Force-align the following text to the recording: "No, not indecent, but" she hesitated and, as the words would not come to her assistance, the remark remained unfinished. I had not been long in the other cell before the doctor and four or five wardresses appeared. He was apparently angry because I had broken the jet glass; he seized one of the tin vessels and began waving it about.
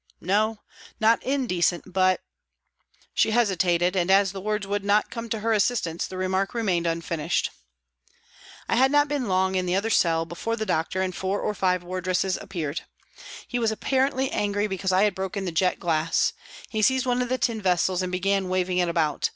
"No, 0.35 0.61
not 0.99 1.21
indecent, 1.21 1.93
but" 1.93 2.21
she 3.13 3.29
hesitated 3.29 3.95
and, 3.95 4.09
as 4.09 4.31
the 4.31 4.41
words 4.41 4.65
would 4.65 4.83
not 4.83 5.11
come 5.11 5.29
to 5.29 5.41
her 5.41 5.53
assistance, 5.53 6.07
the 6.07 6.17
remark 6.17 6.55
remained 6.55 6.87
unfinished. 6.87 7.51
I 8.67 8.77
had 8.77 8.91
not 8.91 9.07
been 9.07 9.27
long 9.27 9.53
in 9.53 9.67
the 9.67 9.75
other 9.75 9.91
cell 9.91 10.25
before 10.25 10.55
the 10.55 10.65
doctor 10.65 11.03
and 11.03 11.15
four 11.15 11.39
or 11.41 11.53
five 11.53 11.83
wardresses 11.83 12.35
appeared. 12.41 12.81
He 13.47 13.59
was 13.59 13.69
apparently 13.71 14.31
angry 14.31 14.65
because 14.65 14.91
I 14.91 15.03
had 15.03 15.13
broken 15.13 15.45
the 15.45 15.51
jet 15.51 15.79
glass; 15.79 16.33
he 16.71 16.81
seized 16.81 17.05
one 17.05 17.21
of 17.21 17.29
the 17.29 17.37
tin 17.37 17.61
vessels 17.61 18.01
and 18.01 18.11
began 18.11 18.49
waving 18.49 18.79
it 18.79 18.89
about. 18.89 19.29